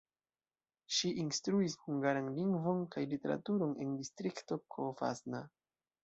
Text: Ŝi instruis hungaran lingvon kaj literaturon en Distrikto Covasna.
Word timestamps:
Ŝi 0.99 1.09
instruis 1.23 1.75
hungaran 1.81 2.29
lingvon 2.37 2.81
kaj 2.95 3.03
literaturon 3.11 3.75
en 3.85 3.91
Distrikto 3.99 4.59
Covasna. 4.77 5.43